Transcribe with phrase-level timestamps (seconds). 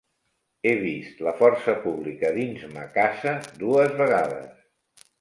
[0.69, 4.53] He vist la força pública dins ma casa dues vegades.